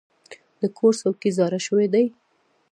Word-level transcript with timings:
د 0.59 0.61
کور 0.77 0.93
څوکۍ 1.01 1.29
زاړه 1.37 1.59
شوي 1.67 1.87
دي. 1.93 2.05